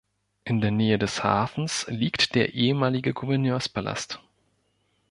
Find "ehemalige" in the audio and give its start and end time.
2.55-3.13